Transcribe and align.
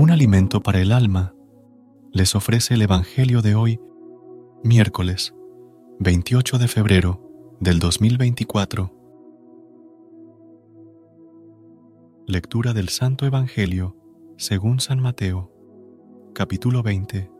Un 0.00 0.10
alimento 0.10 0.62
para 0.62 0.80
el 0.80 0.92
alma 0.92 1.34
les 2.10 2.34
ofrece 2.34 2.72
el 2.72 2.80
Evangelio 2.80 3.42
de 3.42 3.54
hoy, 3.54 3.78
miércoles 4.64 5.34
28 5.98 6.56
de 6.56 6.68
febrero 6.68 7.20
del 7.60 7.80
2024. 7.80 8.94
Lectura 12.26 12.72
del 12.72 12.88
Santo 12.88 13.26
Evangelio 13.26 13.94
según 14.38 14.80
San 14.80 15.00
Mateo, 15.00 15.52
capítulo 16.32 16.82
20, 16.82 17.30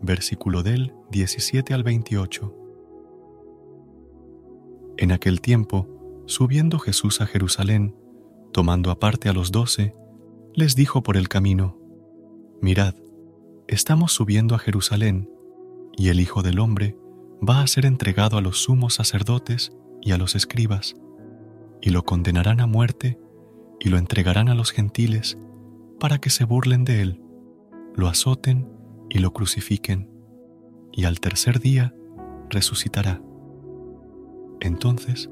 versículo 0.00 0.62
del 0.62 0.94
17 1.10 1.74
al 1.74 1.82
28. 1.82 2.56
En 4.96 5.12
aquel 5.12 5.42
tiempo, 5.42 6.24
subiendo 6.24 6.78
Jesús 6.78 7.20
a 7.20 7.26
Jerusalén, 7.26 7.94
tomando 8.50 8.90
aparte 8.90 9.28
a 9.28 9.34
los 9.34 9.52
doce, 9.52 9.94
les 10.54 10.74
dijo 10.74 11.02
por 11.02 11.18
el 11.18 11.28
camino, 11.28 11.81
Mirad, 12.62 12.94
estamos 13.66 14.12
subiendo 14.12 14.54
a 14.54 14.58
Jerusalén, 14.60 15.28
y 15.96 16.10
el 16.10 16.20
Hijo 16.20 16.42
del 16.42 16.60
Hombre 16.60 16.96
va 17.46 17.60
a 17.60 17.66
ser 17.66 17.84
entregado 17.84 18.38
a 18.38 18.40
los 18.40 18.62
sumos 18.62 18.94
sacerdotes 18.94 19.72
y 20.00 20.12
a 20.12 20.16
los 20.16 20.36
escribas, 20.36 20.94
y 21.80 21.90
lo 21.90 22.04
condenarán 22.04 22.60
a 22.60 22.68
muerte, 22.68 23.18
y 23.80 23.88
lo 23.88 23.98
entregarán 23.98 24.48
a 24.48 24.54
los 24.54 24.70
gentiles, 24.70 25.36
para 25.98 26.18
que 26.18 26.30
se 26.30 26.44
burlen 26.44 26.84
de 26.84 27.02
él, 27.02 27.20
lo 27.96 28.06
azoten 28.06 28.70
y 29.10 29.18
lo 29.18 29.32
crucifiquen, 29.32 30.08
y 30.92 31.02
al 31.02 31.18
tercer 31.18 31.58
día 31.58 31.92
resucitará. 32.48 33.20
Entonces 34.60 35.30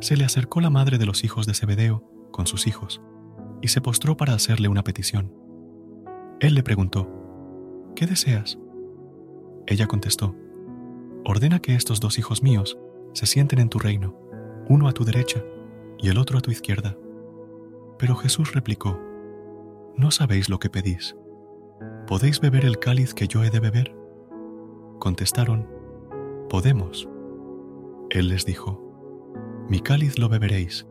se 0.00 0.18
le 0.18 0.26
acercó 0.26 0.60
la 0.60 0.68
madre 0.68 0.98
de 0.98 1.06
los 1.06 1.24
hijos 1.24 1.46
de 1.46 1.54
Zebedeo 1.54 2.04
con 2.32 2.46
sus 2.46 2.66
hijos, 2.66 3.00
y 3.62 3.68
se 3.68 3.80
postró 3.80 4.18
para 4.18 4.34
hacerle 4.34 4.68
una 4.68 4.84
petición. 4.84 5.45
Él 6.38 6.54
le 6.54 6.62
preguntó, 6.62 7.08
¿qué 7.94 8.06
deseas? 8.06 8.58
Ella 9.66 9.86
contestó, 9.86 10.36
ordena 11.24 11.60
que 11.60 11.74
estos 11.74 11.98
dos 11.98 12.18
hijos 12.18 12.42
míos 12.42 12.78
se 13.14 13.24
sienten 13.24 13.58
en 13.58 13.70
tu 13.70 13.78
reino, 13.78 14.14
uno 14.68 14.86
a 14.86 14.92
tu 14.92 15.06
derecha 15.06 15.42
y 15.98 16.10
el 16.10 16.18
otro 16.18 16.36
a 16.36 16.42
tu 16.42 16.50
izquierda. 16.50 16.94
Pero 17.98 18.16
Jesús 18.16 18.52
replicó, 18.52 19.00
¿no 19.96 20.10
sabéis 20.10 20.50
lo 20.50 20.58
que 20.58 20.68
pedís? 20.68 21.16
¿Podéis 22.06 22.38
beber 22.38 22.66
el 22.66 22.78
cáliz 22.78 23.14
que 23.14 23.28
yo 23.28 23.42
he 23.42 23.48
de 23.48 23.60
beber? 23.60 23.96
Contestaron, 24.98 25.66
podemos. 26.50 27.08
Él 28.10 28.28
les 28.28 28.44
dijo, 28.44 28.82
mi 29.70 29.80
cáliz 29.80 30.18
lo 30.18 30.28
beberéis, 30.28 30.86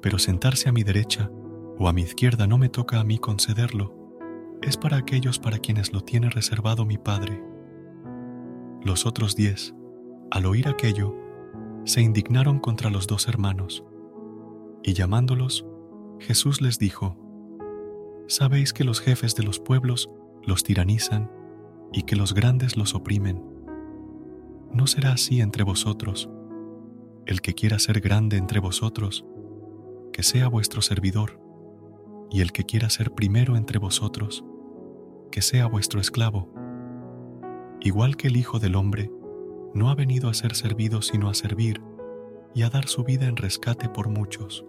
pero 0.00 0.20
sentarse 0.20 0.68
a 0.68 0.72
mi 0.72 0.84
derecha 0.84 1.32
o 1.80 1.88
a 1.88 1.92
mi 1.92 2.02
izquierda 2.02 2.46
no 2.46 2.58
me 2.58 2.68
toca 2.68 3.00
a 3.00 3.04
mí 3.04 3.18
concederlo 3.18 4.01
es 4.62 4.76
para 4.76 4.96
aquellos 4.96 5.38
para 5.38 5.58
quienes 5.58 5.92
lo 5.92 6.02
tiene 6.02 6.30
reservado 6.30 6.84
mi 6.84 6.96
Padre. 6.96 7.42
Los 8.82 9.06
otros 9.06 9.34
diez, 9.34 9.74
al 10.30 10.46
oír 10.46 10.68
aquello, 10.68 11.16
se 11.84 12.00
indignaron 12.00 12.60
contra 12.60 12.90
los 12.90 13.06
dos 13.06 13.28
hermanos, 13.28 13.84
y 14.82 14.94
llamándolos, 14.94 15.66
Jesús 16.20 16.60
les 16.60 16.78
dijo, 16.78 17.18
Sabéis 18.28 18.72
que 18.72 18.84
los 18.84 19.00
jefes 19.00 19.34
de 19.34 19.42
los 19.42 19.58
pueblos 19.58 20.08
los 20.44 20.62
tiranizan 20.62 21.30
y 21.92 22.04
que 22.04 22.16
los 22.16 22.34
grandes 22.34 22.76
los 22.76 22.94
oprimen. 22.94 23.42
No 24.72 24.86
será 24.86 25.12
así 25.12 25.40
entre 25.40 25.64
vosotros. 25.64 26.30
El 27.26 27.40
que 27.40 27.54
quiera 27.54 27.78
ser 27.78 28.00
grande 28.00 28.36
entre 28.36 28.60
vosotros, 28.60 29.26
que 30.12 30.22
sea 30.22 30.48
vuestro 30.48 30.82
servidor, 30.82 31.40
y 32.30 32.40
el 32.40 32.52
que 32.52 32.64
quiera 32.64 32.88
ser 32.90 33.12
primero 33.12 33.56
entre 33.56 33.78
vosotros, 33.78 34.44
que 35.32 35.42
sea 35.42 35.66
vuestro 35.66 36.00
esclavo. 36.00 36.48
Igual 37.80 38.16
que 38.16 38.28
el 38.28 38.36
Hijo 38.36 38.60
del 38.60 38.76
Hombre, 38.76 39.10
no 39.74 39.90
ha 39.90 39.96
venido 39.96 40.28
a 40.28 40.34
ser 40.34 40.54
servido 40.54 41.02
sino 41.02 41.28
a 41.28 41.34
servir 41.34 41.82
y 42.54 42.62
a 42.62 42.70
dar 42.70 42.86
su 42.86 43.02
vida 43.02 43.26
en 43.26 43.36
rescate 43.36 43.88
por 43.88 44.08
muchos. 44.08 44.64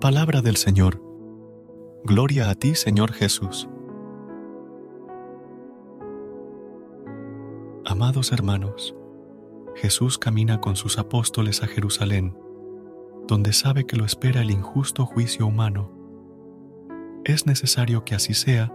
Palabra 0.00 0.40
del 0.40 0.56
Señor. 0.56 1.00
Gloria 2.02 2.50
a 2.50 2.56
ti, 2.56 2.74
Señor 2.74 3.12
Jesús. 3.12 3.68
Amados 7.84 8.32
hermanos, 8.32 8.96
Jesús 9.76 10.18
camina 10.18 10.60
con 10.60 10.74
sus 10.76 10.98
apóstoles 10.98 11.62
a 11.62 11.66
Jerusalén, 11.66 12.36
donde 13.28 13.52
sabe 13.52 13.84
que 13.84 13.96
lo 13.96 14.04
espera 14.04 14.40
el 14.40 14.50
injusto 14.50 15.04
juicio 15.04 15.46
humano 15.46 16.01
es 17.24 17.46
necesario 17.46 18.04
que 18.04 18.14
así 18.14 18.34
sea 18.34 18.72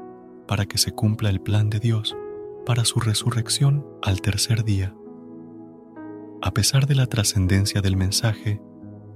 para 0.47 0.65
que 0.65 0.77
se 0.77 0.91
cumpla 0.91 1.29
el 1.29 1.41
plan 1.41 1.69
de 1.69 1.79
Dios 1.79 2.15
para 2.65 2.85
su 2.85 2.99
resurrección 2.99 3.85
al 4.01 4.21
tercer 4.21 4.63
día. 4.63 4.95
A 6.41 6.51
pesar 6.51 6.85
de 6.87 6.95
la 6.95 7.07
trascendencia 7.07 7.81
del 7.81 7.97
mensaje, 7.97 8.61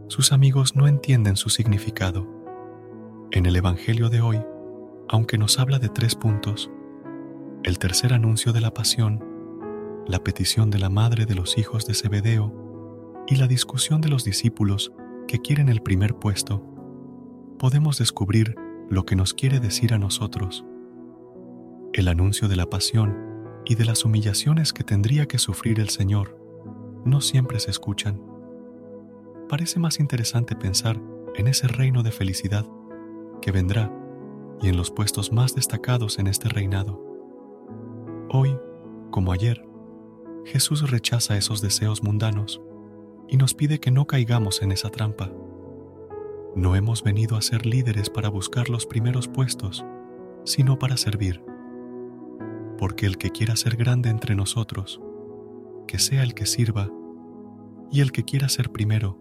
sus 0.07 0.33
amigos 0.33 0.75
no 0.75 0.87
entienden 0.87 1.37
su 1.37 1.49
significado. 1.49 2.27
En 3.31 3.45
el 3.45 3.55
Evangelio 3.55 4.09
de 4.09 4.21
hoy, 4.21 4.41
aunque 5.07 5.37
nos 5.37 5.59
habla 5.59 5.79
de 5.79 5.89
tres 5.89 6.15
puntos, 6.15 6.69
el 7.63 7.79
tercer 7.79 8.13
anuncio 8.13 8.51
de 8.51 8.61
la 8.61 8.73
pasión, 8.73 9.23
la 10.07 10.19
petición 10.23 10.69
de 10.69 10.79
la 10.79 10.89
madre 10.89 11.25
de 11.25 11.35
los 11.35 11.57
hijos 11.57 11.85
de 11.85 11.93
Zebedeo 11.93 13.23
y 13.27 13.35
la 13.35 13.47
discusión 13.47 14.01
de 14.01 14.09
los 14.09 14.25
discípulos 14.25 14.91
que 15.27 15.39
quieren 15.39 15.69
el 15.69 15.81
primer 15.81 16.15
puesto, 16.15 16.65
podemos 17.59 17.97
descubrir 17.97 18.55
lo 18.91 19.05
que 19.05 19.15
nos 19.15 19.33
quiere 19.33 19.61
decir 19.61 19.93
a 19.93 19.97
nosotros. 19.97 20.65
El 21.93 22.09
anuncio 22.09 22.49
de 22.49 22.57
la 22.57 22.69
pasión 22.69 23.17
y 23.63 23.75
de 23.75 23.85
las 23.85 24.03
humillaciones 24.03 24.73
que 24.73 24.83
tendría 24.83 25.27
que 25.27 25.37
sufrir 25.37 25.79
el 25.79 25.87
Señor 25.87 26.37
no 27.05 27.21
siempre 27.21 27.61
se 27.61 27.71
escuchan. 27.71 28.21
Parece 29.47 29.79
más 29.79 30.01
interesante 30.01 30.57
pensar 30.57 31.01
en 31.35 31.47
ese 31.47 31.69
reino 31.69 32.03
de 32.03 32.11
felicidad 32.11 32.65
que 33.41 33.53
vendrá 33.53 33.89
y 34.61 34.67
en 34.67 34.75
los 34.75 34.91
puestos 34.91 35.31
más 35.31 35.55
destacados 35.55 36.19
en 36.19 36.27
este 36.27 36.49
reinado. 36.49 37.01
Hoy, 38.29 38.57
como 39.09 39.31
ayer, 39.31 39.65
Jesús 40.43 40.91
rechaza 40.91 41.37
esos 41.37 41.61
deseos 41.61 42.03
mundanos 42.03 42.61
y 43.29 43.37
nos 43.37 43.53
pide 43.53 43.79
que 43.79 43.89
no 43.89 44.05
caigamos 44.05 44.61
en 44.61 44.73
esa 44.73 44.89
trampa. 44.89 45.31
No 46.55 46.75
hemos 46.75 47.01
venido 47.01 47.37
a 47.37 47.41
ser 47.41 47.65
líderes 47.65 48.09
para 48.09 48.27
buscar 48.27 48.69
los 48.69 48.85
primeros 48.85 49.29
puestos, 49.29 49.85
sino 50.43 50.77
para 50.77 50.97
servir. 50.97 51.41
Porque 52.77 53.05
el 53.05 53.17
que 53.17 53.29
quiera 53.29 53.55
ser 53.55 53.77
grande 53.77 54.09
entre 54.09 54.35
nosotros, 54.35 55.01
que 55.87 55.97
sea 55.97 56.23
el 56.23 56.33
que 56.33 56.45
sirva, 56.45 56.89
y 57.89 58.01
el 58.01 58.11
que 58.11 58.23
quiera 58.23 58.49
ser 58.49 58.71
primero, 58.71 59.17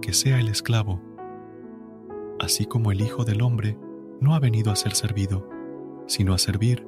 que 0.00 0.12
sea 0.12 0.40
el 0.40 0.48
esclavo. 0.48 1.00
Así 2.40 2.66
como 2.66 2.90
el 2.90 3.00
Hijo 3.00 3.24
del 3.24 3.42
Hombre 3.42 3.78
no 4.20 4.34
ha 4.34 4.40
venido 4.40 4.72
a 4.72 4.76
ser 4.76 4.94
servido, 4.94 5.48
sino 6.06 6.34
a 6.34 6.38
servir 6.38 6.86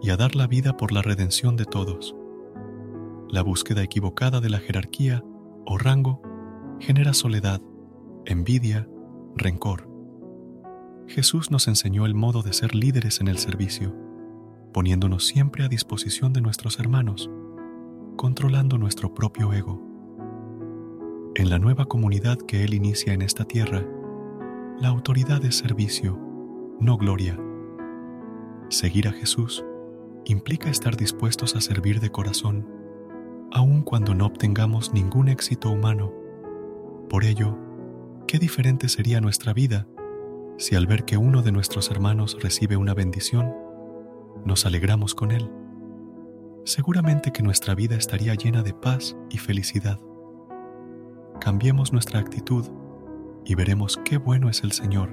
y 0.00 0.10
a 0.10 0.16
dar 0.16 0.36
la 0.36 0.46
vida 0.46 0.76
por 0.76 0.92
la 0.92 1.02
redención 1.02 1.56
de 1.56 1.64
todos. 1.64 2.14
La 3.28 3.42
búsqueda 3.42 3.82
equivocada 3.82 4.40
de 4.40 4.50
la 4.50 4.58
jerarquía 4.58 5.24
o 5.66 5.78
rango 5.78 6.22
genera 6.78 7.12
soledad, 7.12 7.60
envidia, 8.26 8.88
rencor. 9.36 9.88
Jesús 11.06 11.50
nos 11.50 11.68
enseñó 11.68 12.06
el 12.06 12.14
modo 12.14 12.42
de 12.42 12.52
ser 12.52 12.74
líderes 12.74 13.20
en 13.20 13.28
el 13.28 13.38
servicio, 13.38 13.94
poniéndonos 14.72 15.26
siempre 15.26 15.64
a 15.64 15.68
disposición 15.68 16.32
de 16.32 16.40
nuestros 16.40 16.78
hermanos, 16.78 17.30
controlando 18.16 18.78
nuestro 18.78 19.12
propio 19.14 19.52
ego. 19.52 19.82
En 21.34 21.50
la 21.50 21.58
nueva 21.58 21.86
comunidad 21.86 22.38
que 22.38 22.64
Él 22.64 22.74
inicia 22.74 23.12
en 23.12 23.22
esta 23.22 23.44
tierra, 23.44 23.84
la 24.78 24.88
autoridad 24.88 25.44
es 25.44 25.56
servicio, 25.56 26.18
no 26.80 26.96
gloria. 26.96 27.38
Seguir 28.70 29.08
a 29.08 29.12
Jesús 29.12 29.64
implica 30.24 30.70
estar 30.70 30.96
dispuestos 30.96 31.54
a 31.54 31.60
servir 31.60 32.00
de 32.00 32.10
corazón, 32.10 32.66
aun 33.52 33.82
cuando 33.82 34.14
no 34.14 34.26
obtengamos 34.26 34.92
ningún 34.92 35.28
éxito 35.28 35.70
humano. 35.70 36.12
Por 37.08 37.24
ello, 37.24 37.58
qué 38.26 38.38
diferente 38.38 38.88
sería 38.88 39.20
nuestra 39.20 39.52
vida 39.52 39.86
si 40.56 40.76
al 40.76 40.86
ver 40.86 41.04
que 41.04 41.16
uno 41.16 41.42
de 41.42 41.52
nuestros 41.52 41.90
hermanos 41.90 42.36
recibe 42.40 42.76
una 42.76 42.94
bendición, 42.94 43.52
nos 44.44 44.66
alegramos 44.66 45.14
con 45.14 45.32
él. 45.32 45.50
Seguramente 46.64 47.32
que 47.32 47.42
nuestra 47.42 47.74
vida 47.74 47.96
estaría 47.96 48.34
llena 48.34 48.62
de 48.62 48.72
paz 48.72 49.16
y 49.30 49.38
felicidad. 49.38 49.98
Cambiemos 51.40 51.92
nuestra 51.92 52.20
actitud 52.20 52.66
y 53.44 53.54
veremos 53.54 53.98
qué 54.04 54.16
bueno 54.16 54.48
es 54.48 54.62
el 54.62 54.72
Señor. 54.72 55.10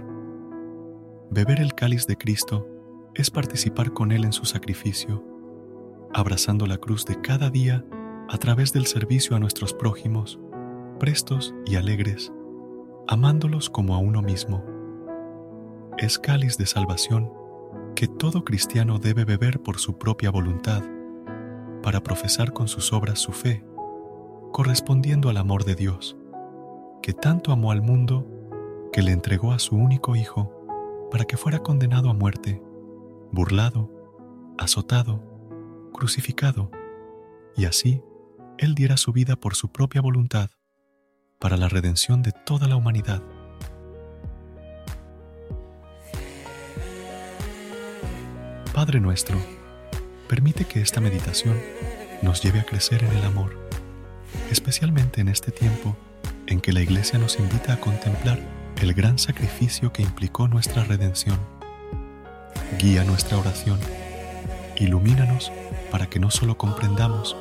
Beber 1.32 1.60
el 1.60 1.74
cáliz 1.74 2.06
de 2.06 2.18
Cristo 2.18 2.68
es 3.16 3.32
participar 3.32 3.94
con 3.94 4.12
Él 4.12 4.24
en 4.26 4.34
su 4.34 4.46
sacrificio, 4.46 5.26
abrazando 6.14 6.68
la 6.68 6.78
cruz 6.78 7.06
de 7.06 7.20
cada 7.20 7.50
día 7.50 7.84
a 8.30 8.38
través 8.38 8.74
del 8.74 8.86
servicio 8.86 9.36
a 9.36 9.40
nuestros 9.40 9.74
prójimos, 9.74 10.40
prestos 11.00 11.54
y 11.66 11.76
alegres, 11.76 12.32
amándolos 13.08 13.70
como 13.70 13.96
a 13.96 14.00
uno 14.00 14.22
mismo. 14.22 14.64
Es 15.98 16.20
cáliz 16.20 16.58
de 16.58 16.66
salvación 16.66 17.32
que 17.96 18.08
todo 18.08 18.44
cristiano 18.44 19.00
debe 19.00 19.26
beber 19.26 19.62
por 19.62 19.78
su 19.78 19.98
propia 19.98 20.32
voluntad, 20.32 20.84
para 21.84 22.02
profesar 22.02 22.54
con 22.54 22.68
sus 22.68 22.94
obras 22.94 23.20
su 23.20 23.32
fe, 23.32 23.64
correspondiendo 24.52 25.30
al 25.30 25.38
amor 25.38 25.66
de 25.66 25.76
Dios, 25.76 26.18
que 27.02 27.14
tanto 27.14 27.52
amó 27.52 27.72
al 27.72 27.82
mundo 27.82 28.28
que 28.94 29.02
le 29.02 29.12
entregó 29.12 29.52
a 29.52 29.60
su 29.60 29.76
único 29.76 30.16
Hijo 30.16 30.52
para 31.12 31.26
que 31.26 31.38
fuera 31.38 31.60
condenado 31.60 32.10
a 32.10 32.14
muerte 32.14 32.62
burlado, 33.32 33.90
azotado, 34.58 35.24
crucificado, 35.94 36.70
y 37.56 37.66
así 37.66 38.04
Él 38.58 38.76
diera 38.76 38.98
su 38.98 39.14
vida 39.14 39.36
por 39.36 39.56
su 39.56 39.72
propia 39.72 40.02
voluntad 40.02 40.50
para 41.42 41.58
la 41.58 41.68
redención 41.68 42.22
de 42.22 42.32
toda 42.32 42.70
la 42.70 42.78
humanidad. 42.78 43.22
Padre 48.74 49.02
nuestro, 49.02 49.38
permite 50.30 50.64
que 50.64 50.82
esta 50.82 51.02
meditación 51.02 51.60
nos 52.22 52.42
lleve 52.42 52.62
a 52.62 52.64
crecer 52.64 53.04
en 53.04 53.12
el 53.18 53.26
amor, 53.26 53.58
especialmente 54.50 55.20
en 55.20 55.28
este 55.28 55.52
tiempo 55.52 55.98
en 56.48 56.62
que 56.62 56.72
la 56.72 56.82
Iglesia 56.82 57.20
nos 57.20 57.38
invita 57.38 57.74
a 57.74 57.80
contemplar 57.82 58.40
el 58.80 58.94
gran 58.94 59.20
sacrificio 59.20 59.92
que 59.92 60.04
implicó 60.04 60.48
nuestra 60.48 60.86
redención 60.86 61.38
Guía 62.80 63.04
nuestra 63.04 63.38
oración. 63.38 63.80
Ilumínanos 64.78 65.52
para 65.92 66.08
que 66.08 66.20
no 66.20 66.32
solo 66.32 66.58
comprendamos, 66.58 67.36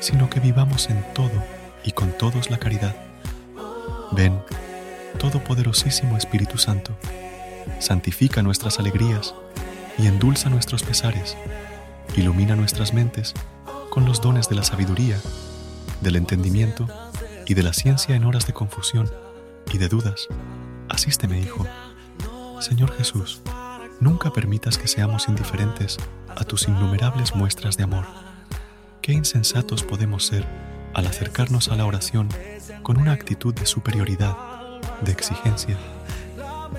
sino 0.00 0.30
que 0.30 0.40
vivamos 0.40 0.88
en 0.88 1.04
todo 1.12 1.42
y 1.84 1.92
con 1.92 2.10
todos 2.16 2.50
la 2.50 2.58
caridad. 2.58 3.05
Ven, 4.12 4.40
Todopoderosísimo 5.18 6.16
Espíritu 6.16 6.58
Santo, 6.58 6.96
santifica 7.80 8.42
nuestras 8.42 8.78
alegrías 8.78 9.34
y 9.98 10.06
endulza 10.06 10.50
nuestros 10.50 10.82
pesares. 10.82 11.36
Ilumina 12.16 12.56
nuestras 12.56 12.92
mentes 12.92 13.34
con 13.90 14.04
los 14.04 14.20
dones 14.20 14.48
de 14.48 14.56
la 14.56 14.62
sabiduría, 14.62 15.18
del 16.00 16.16
entendimiento 16.16 16.86
y 17.46 17.54
de 17.54 17.62
la 17.62 17.72
ciencia 17.72 18.14
en 18.14 18.24
horas 18.24 18.46
de 18.46 18.52
confusión 18.52 19.10
y 19.72 19.78
de 19.78 19.88
dudas. 19.88 20.28
Asísteme, 20.88 21.40
Hijo. 21.40 21.66
Señor 22.60 22.92
Jesús, 22.96 23.42
Nunca 23.98 24.30
permitas 24.30 24.76
que 24.76 24.88
seamos 24.88 25.26
indiferentes 25.28 25.96
a 26.28 26.44
tus 26.44 26.68
innumerables 26.68 27.34
muestras 27.34 27.78
de 27.78 27.84
amor. 27.84 28.04
Qué 29.00 29.12
insensatos 29.12 29.82
podemos 29.82 30.26
ser 30.26 30.46
al 30.96 31.06
acercarnos 31.06 31.68
a 31.68 31.76
la 31.76 31.84
oración 31.84 32.30
con 32.82 32.96
una 32.96 33.12
actitud 33.12 33.54
de 33.54 33.66
superioridad, 33.66 34.34
de 35.02 35.12
exigencia. 35.12 35.76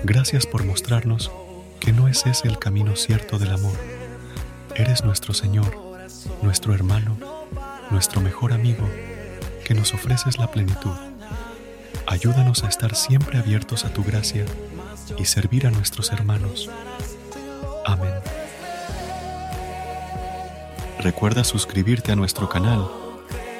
Gracias 0.02 0.44
por 0.44 0.64
mostrarnos 0.64 1.30
que 1.78 1.92
no 1.92 2.08
es 2.08 2.26
ese 2.26 2.48
el 2.48 2.58
camino 2.58 2.96
cierto 2.96 3.38
del 3.38 3.52
amor. 3.52 3.76
Eres 4.74 5.04
nuestro 5.04 5.34
Señor, 5.34 5.72
nuestro 6.42 6.74
hermano, 6.74 7.16
nuestro 7.92 8.20
mejor 8.20 8.52
amigo, 8.52 8.88
que 9.64 9.74
nos 9.74 9.94
ofreces 9.94 10.36
la 10.36 10.50
plenitud. 10.50 10.96
Ayúdanos 12.08 12.64
a 12.64 12.68
estar 12.68 12.96
siempre 12.96 13.38
abiertos 13.38 13.84
a 13.84 13.92
tu 13.92 14.02
gracia 14.02 14.44
y 15.16 15.26
servir 15.26 15.64
a 15.64 15.70
nuestros 15.70 16.10
hermanos. 16.10 16.68
Amén. 17.86 18.14
Recuerda 20.98 21.44
suscribirte 21.44 22.10
a 22.10 22.16
nuestro 22.16 22.48
canal 22.48 23.07